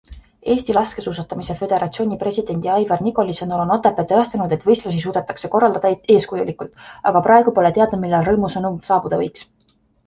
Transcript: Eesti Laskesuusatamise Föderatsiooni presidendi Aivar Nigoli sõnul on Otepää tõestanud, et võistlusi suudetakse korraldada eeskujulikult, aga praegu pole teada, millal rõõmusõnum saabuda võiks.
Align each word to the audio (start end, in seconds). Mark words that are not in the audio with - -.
Eesti 0.51 0.73
Laskesuusatamise 0.75 1.55
Föderatsiooni 1.59 2.17
presidendi 2.23 2.71
Aivar 2.77 3.03
Nigoli 3.09 3.37
sõnul 3.41 3.61
on 3.67 3.75
Otepää 3.77 4.07
tõestanud, 4.13 4.57
et 4.59 4.67
võistlusi 4.71 5.03
suudetakse 5.05 5.53
korraldada 5.57 5.93
eeskujulikult, 6.17 6.83
aga 7.13 7.25
praegu 7.31 7.57
pole 7.61 7.75
teada, 7.79 8.03
millal 8.07 8.29
rõõmusõnum 8.33 8.83
saabuda 8.91 9.25
võiks. 9.25 9.49